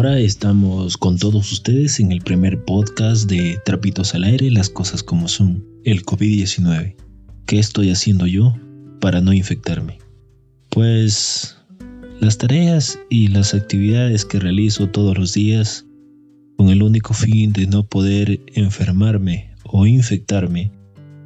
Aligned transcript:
Ahora 0.00 0.18
estamos 0.18 0.96
con 0.96 1.18
todos 1.18 1.52
ustedes 1.52 2.00
en 2.00 2.10
el 2.10 2.22
primer 2.22 2.64
podcast 2.64 3.28
de 3.28 3.58
Trapitos 3.66 4.14
al 4.14 4.24
Aire, 4.24 4.50
las 4.50 4.70
cosas 4.70 5.02
como 5.02 5.28
son, 5.28 5.62
el 5.84 6.06
COVID-19. 6.06 6.96
¿Qué 7.44 7.58
estoy 7.58 7.90
haciendo 7.90 8.26
yo 8.26 8.56
para 8.98 9.20
no 9.20 9.34
infectarme? 9.34 9.98
Pues 10.70 11.54
las 12.18 12.38
tareas 12.38 12.98
y 13.10 13.28
las 13.28 13.52
actividades 13.52 14.24
que 14.24 14.40
realizo 14.40 14.88
todos 14.88 15.18
los 15.18 15.34
días 15.34 15.84
con 16.56 16.70
el 16.70 16.82
único 16.82 17.12
fin 17.12 17.52
de 17.52 17.66
no 17.66 17.86
poder 17.86 18.40
enfermarme 18.54 19.50
o 19.64 19.86
infectarme 19.86 20.72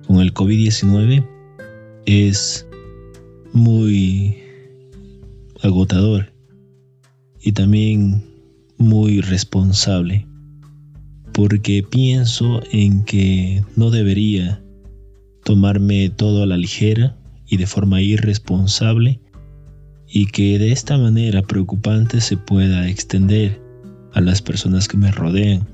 con 0.09 0.17
el 0.17 0.35
COVID-19 0.35 1.25
es 2.07 2.67
muy 3.53 4.37
agotador 5.63 6.33
y 7.41 7.53
también 7.53 8.34
muy 8.79 9.21
responsable 9.21 10.27
porque 11.35 11.83
pienso 11.83 12.63
en 12.71 13.03
que 13.05 13.65
no 13.75 13.91
debería 13.91 14.63
tomarme 15.43 16.09
todo 16.09 16.45
a 16.45 16.47
la 16.47 16.57
ligera 16.57 17.19
y 17.47 17.57
de 17.57 17.67
forma 17.67 18.01
irresponsable 18.01 19.21
y 20.09 20.27
que 20.27 20.61
de 20.61 20.71
esta 20.71 20.97
manera 20.97 21.43
preocupante 21.43 22.21
se 22.21 22.37
pueda 22.37 22.89
extender 22.89 23.61
a 24.13 24.21
las 24.21 24.43
personas 24.43 24.87
que 24.87 24.97
me 24.97 25.11
rodean. 25.11 25.67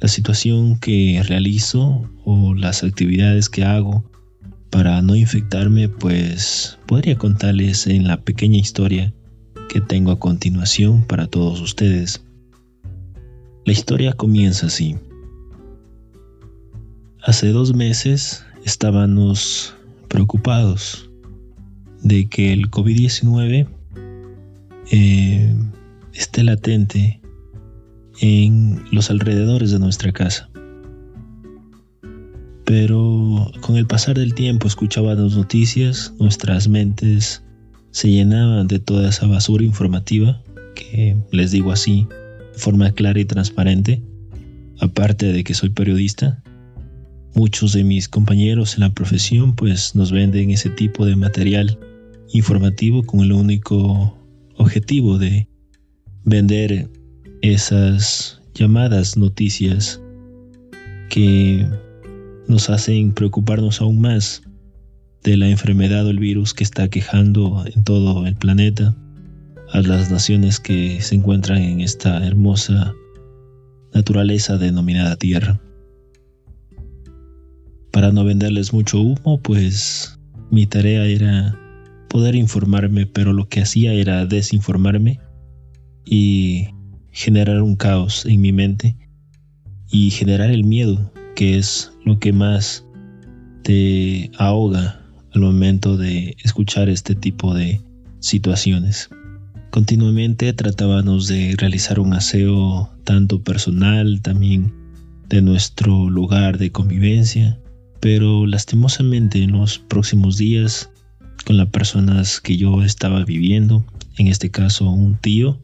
La 0.00 0.08
situación 0.08 0.78
que 0.78 1.22
realizo 1.26 2.02
o 2.24 2.52
las 2.52 2.84
actividades 2.84 3.48
que 3.48 3.64
hago 3.64 4.04
para 4.68 5.00
no 5.00 5.16
infectarme, 5.16 5.88
pues 5.88 6.78
podría 6.86 7.16
contarles 7.16 7.86
en 7.86 8.06
la 8.06 8.20
pequeña 8.20 8.58
historia 8.58 9.14
que 9.68 9.80
tengo 9.80 10.10
a 10.12 10.18
continuación 10.18 11.04
para 11.04 11.26
todos 11.26 11.60
ustedes. 11.60 12.24
La 13.64 13.72
historia 13.72 14.12
comienza 14.12 14.66
así. 14.66 14.96
Hace 17.22 17.48
dos 17.48 17.74
meses 17.74 18.44
estábamos 18.64 19.74
preocupados 20.08 21.10
de 22.02 22.28
que 22.28 22.52
el 22.52 22.70
COVID-19 22.70 23.66
eh, 24.90 25.56
esté 26.12 26.44
latente 26.44 27.20
en 28.20 28.84
los 28.92 29.10
alrededores 29.10 29.70
de 29.70 29.78
nuestra 29.78 30.12
casa. 30.12 30.50
Pero 32.64 33.50
con 33.60 33.76
el 33.76 33.86
pasar 33.86 34.16
del 34.16 34.34
tiempo 34.34 34.68
escuchaba 34.68 35.14
las 35.14 35.36
noticias, 35.36 36.12
nuestras 36.18 36.68
mentes 36.68 37.42
se 37.94 38.10
llenaban 38.10 38.66
de 38.66 38.80
toda 38.80 39.08
esa 39.08 39.28
basura 39.28 39.62
informativa, 39.62 40.42
que 40.74 41.16
les 41.30 41.52
digo 41.52 41.70
así, 41.70 42.08
de 42.52 42.58
forma 42.58 42.90
clara 42.90 43.20
y 43.20 43.24
transparente, 43.24 44.02
aparte 44.80 45.32
de 45.32 45.44
que 45.44 45.54
soy 45.54 45.70
periodista. 45.70 46.42
Muchos 47.36 47.72
de 47.72 47.84
mis 47.84 48.08
compañeros 48.08 48.74
en 48.74 48.80
la 48.80 48.92
profesión 48.92 49.54
pues 49.54 49.94
nos 49.94 50.10
venden 50.10 50.50
ese 50.50 50.70
tipo 50.70 51.06
de 51.06 51.14
material 51.14 51.78
informativo 52.32 53.04
con 53.04 53.20
el 53.20 53.30
único 53.30 54.18
objetivo 54.56 55.16
de 55.16 55.46
vender 56.24 56.90
esas 57.42 58.40
llamadas 58.54 59.16
noticias 59.16 60.00
que 61.10 61.64
nos 62.48 62.70
hacen 62.70 63.12
preocuparnos 63.12 63.80
aún 63.80 64.00
más 64.00 64.42
de 65.24 65.38
la 65.38 65.48
enfermedad 65.48 66.06
o 66.06 66.10
el 66.10 66.18
virus 66.18 66.52
que 66.52 66.62
está 66.62 66.88
quejando 66.88 67.64
en 67.74 67.82
todo 67.82 68.26
el 68.26 68.36
planeta 68.36 68.94
a 69.72 69.80
las 69.80 70.10
naciones 70.10 70.60
que 70.60 71.00
se 71.00 71.14
encuentran 71.14 71.62
en 71.62 71.80
esta 71.80 72.24
hermosa 72.24 72.94
naturaleza 73.94 74.58
denominada 74.58 75.16
Tierra. 75.16 75.58
Para 77.90 78.12
no 78.12 78.24
venderles 78.24 78.74
mucho 78.74 79.00
humo, 79.00 79.40
pues 79.40 80.18
mi 80.50 80.66
tarea 80.66 81.06
era 81.06 81.58
poder 82.10 82.34
informarme, 82.34 83.06
pero 83.06 83.32
lo 83.32 83.48
que 83.48 83.62
hacía 83.62 83.94
era 83.94 84.26
desinformarme 84.26 85.20
y 86.04 86.68
generar 87.12 87.62
un 87.62 87.76
caos 87.76 88.26
en 88.26 88.42
mi 88.42 88.52
mente 88.52 88.94
y 89.90 90.10
generar 90.10 90.50
el 90.50 90.64
miedo, 90.64 91.12
que 91.34 91.56
es 91.56 91.92
lo 92.04 92.18
que 92.18 92.32
más 92.32 92.84
te 93.62 94.30
ahoga 94.36 95.03
al 95.34 95.40
momento 95.40 95.96
de 95.96 96.36
escuchar 96.44 96.88
este 96.88 97.14
tipo 97.14 97.54
de 97.54 97.80
situaciones. 98.20 99.08
Continuamente 99.70 100.52
tratábamos 100.52 101.26
de 101.26 101.54
realizar 101.58 101.98
un 101.98 102.14
aseo 102.14 102.90
tanto 103.02 103.42
personal, 103.42 104.22
también 104.22 104.72
de 105.28 105.42
nuestro 105.42 106.08
lugar 106.08 106.58
de 106.58 106.70
convivencia, 106.70 107.58
pero 108.00 108.46
lastimosamente 108.46 109.42
en 109.42 109.52
los 109.52 109.78
próximos 109.78 110.36
días 110.36 110.90
con 111.44 111.56
las 111.56 111.68
personas 111.68 112.40
que 112.40 112.56
yo 112.56 112.82
estaba 112.82 113.24
viviendo, 113.24 113.84
en 114.16 114.28
este 114.28 114.50
caso 114.50 114.88
un 114.88 115.16
tío 115.16 115.60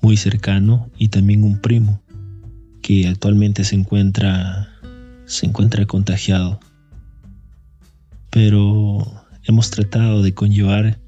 muy 0.00 0.16
cercano 0.16 0.90
y 0.96 1.08
también 1.08 1.42
un 1.42 1.60
primo 1.60 2.00
que 2.80 3.08
actualmente 3.08 3.64
se 3.64 3.76
encuentra 3.76 4.68
se 5.24 5.46
encuentra 5.46 5.86
contagiado. 5.86 6.60
Pero 8.32 9.06
hemos 9.44 9.70
tratado 9.70 10.22
de 10.22 10.32
conllevar 10.32 10.98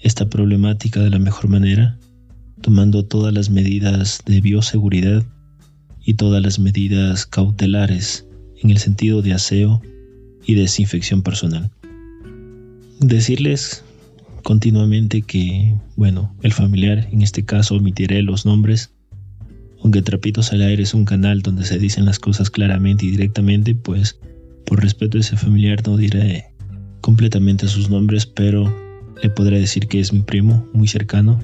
esta 0.00 0.28
problemática 0.28 1.00
de 1.00 1.10
la 1.10 1.20
mejor 1.20 1.48
manera, 1.48 1.96
tomando 2.60 3.06
todas 3.06 3.32
las 3.32 3.50
medidas 3.50 4.20
de 4.26 4.40
bioseguridad 4.40 5.24
y 6.04 6.14
todas 6.14 6.42
las 6.42 6.58
medidas 6.58 7.24
cautelares 7.24 8.26
en 8.62 8.70
el 8.70 8.78
sentido 8.78 9.22
de 9.22 9.32
aseo 9.32 9.80
y 10.44 10.56
desinfección 10.56 11.22
personal. 11.22 11.70
Decirles 12.98 13.84
continuamente 14.42 15.22
que, 15.22 15.76
bueno, 15.94 16.34
el 16.42 16.52
familiar, 16.52 17.08
en 17.12 17.22
este 17.22 17.44
caso 17.44 17.76
omitiré 17.76 18.22
los 18.22 18.44
nombres, 18.44 18.90
aunque 19.82 20.02
Trapitos 20.02 20.52
al 20.52 20.62
Aire 20.62 20.82
es 20.82 20.94
un 20.94 21.04
canal 21.04 21.42
donde 21.42 21.64
se 21.64 21.78
dicen 21.78 22.06
las 22.06 22.18
cosas 22.18 22.50
claramente 22.50 23.06
y 23.06 23.10
directamente, 23.10 23.76
pues 23.76 24.18
por 24.66 24.82
respeto 24.82 25.18
a 25.18 25.20
ese 25.20 25.36
familiar 25.36 25.86
no 25.86 25.96
diré 25.96 26.44
completamente 27.00 27.68
sus 27.68 27.90
nombres, 27.90 28.26
pero 28.26 28.72
le 29.22 29.30
podré 29.30 29.58
decir 29.58 29.86
que 29.88 30.00
es 30.00 30.12
mi 30.12 30.22
primo 30.22 30.66
muy 30.72 30.88
cercano 30.88 31.40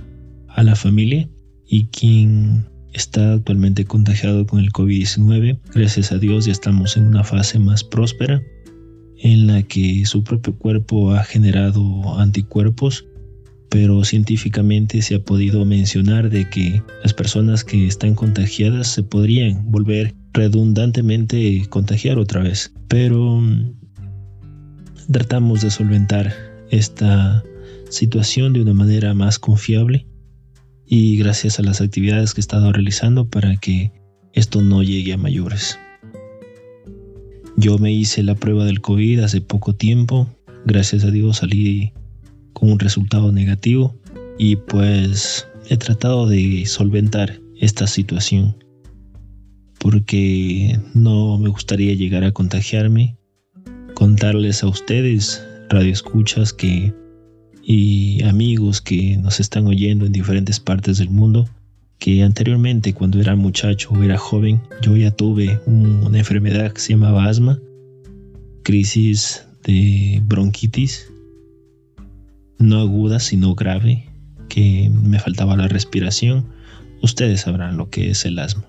a 0.48 0.62
la 0.62 0.76
familia 0.76 1.28
y 1.66 1.86
quien 1.86 2.66
está 2.92 3.34
actualmente 3.34 3.84
contagiado 3.84 4.46
con 4.46 4.60
el 4.60 4.72
COVID-19. 4.72 5.58
Gracias 5.74 6.12
a 6.12 6.18
Dios 6.18 6.46
ya 6.46 6.52
estamos 6.52 6.96
en 6.96 7.04
una 7.04 7.24
fase 7.24 7.58
más 7.58 7.84
próspera 7.84 8.42
en 9.18 9.46
la 9.46 9.62
que 9.62 10.04
su 10.06 10.22
propio 10.24 10.56
cuerpo 10.56 11.12
ha 11.12 11.24
generado 11.24 12.18
anticuerpos, 12.18 13.06
pero 13.70 14.04
científicamente 14.04 15.02
se 15.02 15.16
ha 15.16 15.22
podido 15.22 15.64
mencionar 15.64 16.30
de 16.30 16.48
que 16.48 16.82
las 17.02 17.12
personas 17.12 17.64
que 17.64 17.86
están 17.86 18.14
contagiadas 18.14 18.88
se 18.88 19.02
podrían 19.02 19.70
volver 19.70 20.14
redundantemente 20.36 21.66
contagiar 21.68 22.18
otra 22.18 22.42
vez. 22.42 22.72
Pero 22.88 23.40
mm, 23.40 23.72
tratamos 25.10 25.62
de 25.62 25.70
solventar 25.70 26.32
esta 26.70 27.42
situación 27.88 28.52
de 28.52 28.60
una 28.60 28.74
manera 28.74 29.14
más 29.14 29.38
confiable 29.38 30.06
y 30.84 31.16
gracias 31.16 31.58
a 31.58 31.62
las 31.62 31.80
actividades 31.80 32.34
que 32.34 32.40
he 32.40 32.42
estado 32.42 32.72
realizando 32.72 33.28
para 33.28 33.56
que 33.56 33.92
esto 34.32 34.60
no 34.60 34.82
llegue 34.82 35.14
a 35.14 35.16
mayores. 35.16 35.78
Yo 37.56 37.78
me 37.78 37.92
hice 37.92 38.22
la 38.22 38.34
prueba 38.34 38.66
del 38.66 38.82
COVID 38.82 39.20
hace 39.20 39.40
poco 39.40 39.74
tiempo. 39.74 40.28
Gracias 40.66 41.04
a 41.04 41.10
Dios 41.10 41.38
salí 41.38 41.92
con 42.52 42.70
un 42.72 42.78
resultado 42.78 43.32
negativo 43.32 43.96
y 44.38 44.56
pues 44.56 45.48
he 45.70 45.78
tratado 45.78 46.28
de 46.28 46.66
solventar 46.66 47.40
esta 47.58 47.86
situación 47.86 48.65
porque 49.88 50.80
no 50.94 51.38
me 51.38 51.48
gustaría 51.48 51.94
llegar 51.94 52.24
a 52.24 52.32
contagiarme, 52.32 53.16
contarles 53.94 54.64
a 54.64 54.66
ustedes, 54.66 55.46
radioescuchas 55.68 56.52
que 56.52 56.92
y 57.62 58.20
amigos 58.24 58.80
que 58.80 59.16
nos 59.18 59.38
están 59.38 59.68
oyendo 59.68 60.04
en 60.04 60.10
diferentes 60.10 60.58
partes 60.58 60.98
del 60.98 61.10
mundo, 61.10 61.48
que 62.00 62.24
anteriormente 62.24 62.94
cuando 62.94 63.20
era 63.20 63.36
muchacho 63.36 63.90
o 63.92 64.02
era 64.02 64.18
joven 64.18 64.60
yo 64.82 64.96
ya 64.96 65.12
tuve 65.12 65.60
una 65.66 66.18
enfermedad 66.18 66.72
que 66.72 66.80
se 66.80 66.94
llamaba 66.94 67.26
asma, 67.26 67.60
crisis 68.64 69.46
de 69.62 70.20
bronquitis, 70.26 71.12
no 72.58 72.80
aguda 72.80 73.20
sino 73.20 73.54
grave, 73.54 74.08
que 74.48 74.90
me 74.90 75.20
faltaba 75.20 75.56
la 75.56 75.68
respiración, 75.68 76.44
ustedes 77.02 77.42
sabrán 77.42 77.76
lo 77.76 77.88
que 77.88 78.10
es 78.10 78.24
el 78.24 78.40
asma. 78.40 78.66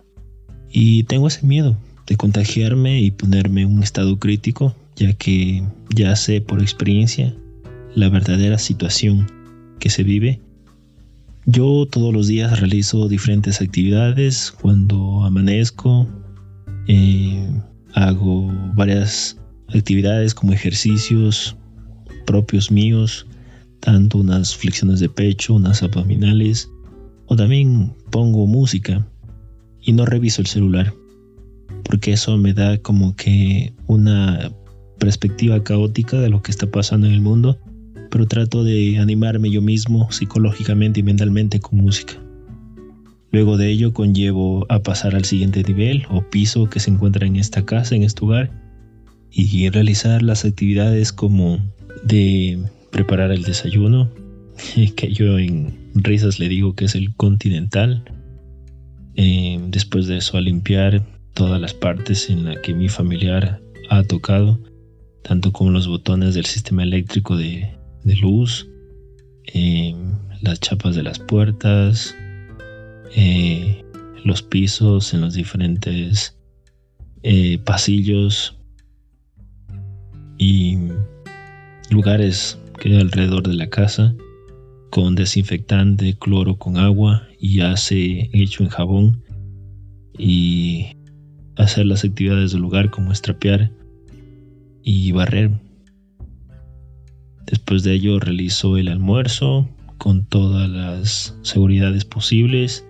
Y 0.79 1.05
tengo 1.05 1.27
ese 1.27 1.43
miedo 1.43 1.75
de 2.05 2.17
contagiarme 2.17 3.01
y 3.01 3.09
ponerme 3.09 3.63
en 3.63 3.73
un 3.73 3.81
estado 3.81 4.19
crítico, 4.19 4.75
ya 4.95 5.11
que 5.13 5.63
ya 5.89 6.15
sé 6.15 6.39
por 6.39 6.61
experiencia 6.61 7.35
la 7.95 8.09
verdadera 8.09 8.59
situación 8.59 9.25
que 9.79 9.89
se 9.89 10.03
vive 10.03 10.39
Yo 11.47 11.87
todos 11.87 12.13
los 12.13 12.27
días 12.27 12.59
realizo 12.59 13.07
diferentes 13.07 13.59
actividades. 13.59 14.51
Cuando 14.51 15.23
amanezco, 15.23 16.07
eh, 16.87 17.49
hago 17.95 18.45
varias 18.75 19.35
actividades 19.69 20.35
como 20.35 20.53
ejercicios 20.53 21.55
propios 22.27 22.69
míos, 22.69 23.25
tanto 23.79 24.19
unas 24.19 24.55
flexiones 24.55 24.99
de 24.99 25.09
pecho, 25.09 25.55
unas 25.55 25.81
abdominales, 25.81 26.69
o 27.25 27.35
también 27.35 27.95
pongo 28.11 28.45
música 28.45 29.03
y 29.87 29.93
no 29.93 30.05
reviso 30.05 30.41
el 30.41 30.47
celular, 30.47 30.93
porque 31.85 32.11
eso 32.11 32.37
me 32.37 32.53
da 32.53 32.77
como 32.77 33.15
que 33.15 33.73
una 33.87 34.51
perspectiva 34.99 35.63
caótica 35.63 36.19
de 36.19 36.29
lo 36.29 36.43
que 36.43 36.51
está 36.51 36.69
pasando 36.69 37.07
en 37.07 37.13
el 37.13 37.21
mundo, 37.21 37.57
pero 38.11 38.27
trato 38.27 38.65
de 38.65 38.97
animarme 38.99 39.49
yo 39.49 39.61
mismo 39.61 40.11
psicológicamente 40.11 40.99
y 40.99 41.03
mentalmente 41.03 41.61
con 41.61 41.79
música. 41.79 42.13
Luego 43.31 43.55
de 43.55 43.69
ello 43.69 43.93
conllevo 43.93 44.65
a 44.67 44.79
pasar 44.79 45.15
al 45.15 45.23
siguiente 45.23 45.63
nivel 45.63 46.05
o 46.09 46.21
piso 46.21 46.69
que 46.69 46.81
se 46.81 46.91
encuentra 46.91 47.25
en 47.25 47.37
esta 47.37 47.65
casa, 47.65 47.95
en 47.95 48.03
este 48.03 48.21
lugar, 48.21 48.51
y 49.31 49.69
realizar 49.69 50.21
las 50.21 50.43
actividades 50.43 51.13
como 51.13 51.59
de 52.03 52.59
preparar 52.91 53.31
el 53.31 53.43
desayuno, 53.43 54.09
que 54.97 55.13
yo 55.13 55.39
en 55.39 55.73
risas 55.93 56.39
le 56.39 56.49
digo 56.49 56.75
que 56.75 56.85
es 56.85 56.95
el 56.95 57.15
continental. 57.15 58.03
Eh, 59.19 59.57
después 59.69 60.05
de 60.05 60.17
eso 60.17 60.37
a 60.37 60.41
limpiar 60.41 61.03
todas 61.33 61.59
las 61.59 61.73
partes 61.73 62.29
en 62.29 62.45
las 62.45 62.59
que 62.59 62.75
mi 62.75 62.87
familiar 62.87 63.59
ha 63.89 64.03
tocado, 64.03 64.59
tanto 65.23 65.51
como 65.51 65.71
los 65.71 65.87
botones 65.87 66.35
del 66.35 66.45
sistema 66.45 66.83
eléctrico 66.83 67.35
de, 67.35 67.67
luz, 68.21 68.69
eh, 69.53 69.95
las 70.41 70.59
chapas 70.59 70.95
de 70.95 71.01
las 71.01 71.17
puertas, 71.17 72.15
eh, 73.15 73.83
los 74.23 74.43
pisos 74.43 75.13
en 75.15 75.21
los 75.21 75.33
diferentes 75.33 76.35
pasillos 77.65 78.55
y 80.37 80.77
lugares 81.89 82.57
que 82.79 82.89
hay 82.89 83.01
alrededor 83.01 83.45
de 83.45 83.55
la 83.55 83.69
casa 83.69 84.15
con 84.91 85.15
desinfectante, 85.15 86.17
cloro 86.17 86.57
con 86.57 86.77
agua 86.77 87.26
y 87.39 87.61
hace 87.61 88.29
hecho 88.33 88.63
en 88.63 88.69
jabón 88.69 89.23
y 90.17 90.87
hacer 91.55 91.85
las 91.85 92.03
actividades 92.03 92.51
del 92.51 92.61
lugar 92.61 92.89
como 92.89 93.11
estrapear 93.11 93.71
y 94.83 95.11
barrer. 95.11 95.51
Después 97.45 97.83
de 97.83 97.93
ello 97.93 98.19
realizo 98.19 98.77
el 98.77 98.87
almuerzo 98.87 99.69
con 99.97 100.25
todas 100.25 100.69
las 100.69 101.37
seguridades 101.43 102.05
posibles, 102.05 102.85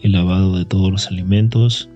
el 0.00 0.12
lavado 0.12 0.56
de 0.56 0.64
todos 0.64 0.90
los 0.90 1.06
alimentos. 1.08 1.90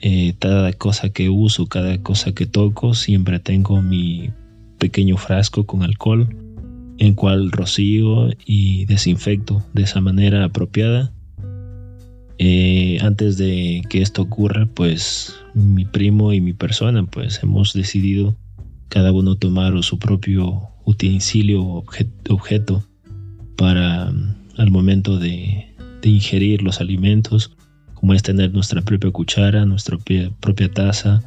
Eh, 0.00 0.34
cada 0.38 0.72
cosa 0.72 1.10
que 1.10 1.28
uso, 1.28 1.66
cada 1.66 2.00
cosa 2.02 2.32
que 2.32 2.46
toco, 2.46 2.94
siempre 2.94 3.40
tengo 3.40 3.82
mi 3.82 4.30
pequeño 4.78 5.16
frasco 5.16 5.66
con 5.66 5.82
alcohol 5.82 6.28
en 6.98 7.14
cual 7.14 7.50
rocío 7.50 8.30
y 8.44 8.84
desinfecto 8.86 9.64
de 9.72 9.82
esa 9.82 10.00
manera 10.00 10.44
apropiada. 10.44 11.12
Eh, 12.38 12.98
antes 13.00 13.36
de 13.36 13.82
que 13.88 14.02
esto 14.02 14.22
ocurra, 14.22 14.68
pues 14.74 15.34
mi 15.54 15.84
primo 15.84 16.32
y 16.32 16.40
mi 16.40 16.52
persona, 16.52 17.04
pues 17.04 17.42
hemos 17.42 17.72
decidido 17.72 18.36
cada 18.88 19.12
uno 19.12 19.36
tomar 19.36 19.82
su 19.82 19.98
propio 19.98 20.68
utensilio 20.84 21.62
o 21.62 21.84
objeto 22.28 22.84
para 23.56 24.12
al 24.56 24.70
momento 24.70 25.18
de, 25.18 25.64
ingerir 26.02 26.62
los 26.62 26.80
alimentos, 26.80 27.54
como 27.92 28.14
es 28.14 28.22
tener 28.22 28.54
nuestra 28.54 28.80
propia 28.80 29.10
cuchara, 29.10 29.66
nuestra 29.66 29.98
propia 30.40 30.72
taza, 30.72 31.22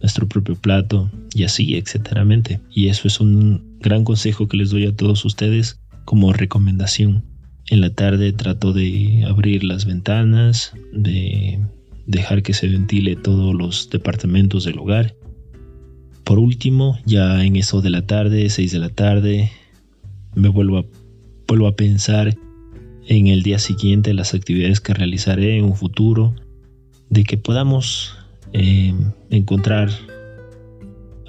nuestro 0.00 0.28
propio 0.28 0.54
plato 0.54 1.10
y 1.34 1.42
así, 1.42 1.74
etcétera. 1.74 2.24
Y 2.70 2.86
eso 2.86 3.08
es 3.08 3.18
un 3.18 3.71
gran 3.82 4.04
consejo 4.04 4.48
que 4.48 4.56
les 4.56 4.70
doy 4.70 4.86
a 4.86 4.96
todos 4.96 5.24
ustedes 5.24 5.80
como 6.04 6.32
recomendación. 6.32 7.24
En 7.68 7.80
la 7.80 7.90
tarde 7.90 8.32
trato 8.32 8.72
de 8.72 9.24
abrir 9.26 9.64
las 9.64 9.84
ventanas, 9.84 10.72
de 10.92 11.60
dejar 12.06 12.42
que 12.42 12.54
se 12.54 12.68
ventile 12.68 13.16
todos 13.16 13.54
los 13.54 13.90
departamentos 13.90 14.64
del 14.64 14.78
hogar. 14.78 15.14
Por 16.24 16.38
último, 16.38 16.98
ya 17.04 17.44
en 17.44 17.56
eso 17.56 17.82
de 17.82 17.90
la 17.90 18.06
tarde, 18.06 18.48
6 18.48 18.72
de 18.72 18.78
la 18.78 18.90
tarde, 18.90 19.50
me 20.34 20.48
vuelvo 20.48 20.78
a, 20.78 21.76
pensar 21.76 22.36
en 23.06 23.26
el 23.26 23.42
día 23.42 23.58
siguiente, 23.58 24.14
las 24.14 24.32
actividades 24.34 24.80
que 24.80 24.94
realizaré 24.94 25.58
en 25.58 25.64
un 25.64 25.76
futuro, 25.76 26.34
de 27.10 27.24
que 27.24 27.36
podamos 27.36 28.16
eh, 28.52 28.94
encontrar 29.30 29.90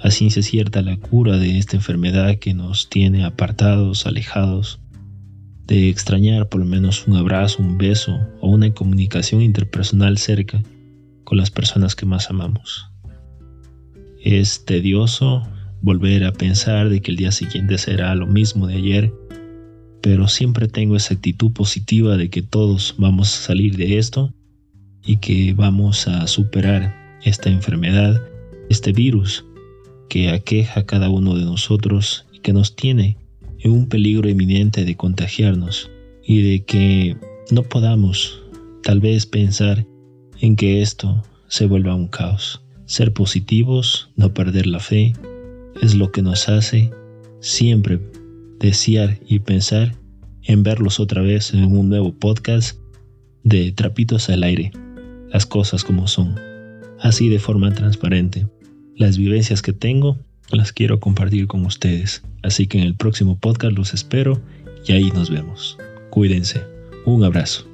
a 0.04 0.10
ciencia 0.10 0.42
cierta 0.42 0.82
la 0.82 0.98
cura 0.98 1.38
de 1.38 1.56
esta 1.56 1.76
enfermedad 1.76 2.38
que 2.38 2.52
nos 2.52 2.90
tiene 2.90 3.24
apartados, 3.24 4.04
alejados, 4.04 4.78
de 5.66 5.88
extrañar 5.88 6.50
por 6.50 6.60
lo 6.60 6.66
menos 6.66 7.08
un 7.08 7.16
abrazo, 7.16 7.62
un 7.62 7.78
beso 7.78 8.20
o 8.42 8.50
una 8.50 8.70
comunicación 8.74 9.40
interpersonal 9.40 10.18
cerca 10.18 10.62
con 11.24 11.38
las 11.38 11.50
personas 11.50 11.96
que 11.96 12.04
más 12.04 12.28
amamos. 12.28 12.86
Es 14.22 14.66
tedioso 14.66 15.42
volver 15.80 16.24
a 16.24 16.32
pensar 16.32 16.90
de 16.90 17.00
que 17.00 17.10
el 17.10 17.16
día 17.16 17.32
siguiente 17.32 17.78
será 17.78 18.14
lo 18.14 18.26
mismo 18.26 18.66
de 18.66 18.74
ayer, 18.74 19.12
pero 20.02 20.28
siempre 20.28 20.68
tengo 20.68 20.96
esa 20.96 21.14
actitud 21.14 21.50
positiva 21.52 22.18
de 22.18 22.28
que 22.28 22.42
todos 22.42 22.94
vamos 22.98 23.34
a 23.34 23.42
salir 23.42 23.78
de 23.78 23.96
esto 23.96 24.34
y 25.02 25.16
que 25.16 25.54
vamos 25.54 26.06
a 26.08 26.26
superar 26.26 26.94
esta 27.24 27.48
enfermedad, 27.48 28.20
este 28.68 28.92
virus 28.92 29.46
que 30.08 30.30
aqueja 30.30 30.80
a 30.80 30.86
cada 30.86 31.10
uno 31.10 31.34
de 31.34 31.44
nosotros 31.44 32.26
y 32.32 32.40
que 32.40 32.52
nos 32.52 32.76
tiene 32.76 33.16
en 33.60 33.72
un 33.72 33.88
peligro 33.88 34.28
inminente 34.28 34.84
de 34.84 34.96
contagiarnos 34.96 35.90
y 36.22 36.42
de 36.42 36.64
que 36.64 37.16
no 37.50 37.62
podamos 37.62 38.42
tal 38.82 39.00
vez 39.00 39.26
pensar 39.26 39.86
en 40.40 40.56
que 40.56 40.82
esto 40.82 41.22
se 41.48 41.66
vuelva 41.66 41.94
un 41.94 42.08
caos. 42.08 42.62
Ser 42.86 43.12
positivos, 43.12 44.10
no 44.16 44.34
perder 44.34 44.66
la 44.66 44.80
fe, 44.80 45.14
es 45.80 45.94
lo 45.94 46.12
que 46.12 46.22
nos 46.22 46.48
hace 46.48 46.90
siempre 47.40 48.00
desear 48.60 49.18
y 49.26 49.38
pensar 49.38 49.94
en 50.42 50.62
verlos 50.62 51.00
otra 51.00 51.22
vez 51.22 51.54
en 51.54 51.64
un 51.64 51.88
nuevo 51.88 52.12
podcast 52.12 52.78
de 53.42 53.72
Trapitos 53.72 54.28
al 54.28 54.42
Aire, 54.42 54.72
las 55.30 55.46
cosas 55.46 55.84
como 55.84 56.06
son 56.06 56.38
así 57.00 57.28
de 57.28 57.38
forma 57.38 57.72
transparente. 57.72 58.46
Las 58.96 59.18
vivencias 59.18 59.60
que 59.60 59.72
tengo 59.72 60.16
las 60.50 60.72
quiero 60.72 61.00
compartir 61.00 61.48
con 61.48 61.66
ustedes, 61.66 62.22
así 62.42 62.68
que 62.68 62.78
en 62.78 62.84
el 62.84 62.94
próximo 62.94 63.36
podcast 63.38 63.76
los 63.76 63.92
espero 63.92 64.40
y 64.86 64.92
ahí 64.92 65.10
nos 65.10 65.30
vemos. 65.30 65.76
Cuídense. 66.10 66.62
Un 67.04 67.24
abrazo. 67.24 67.66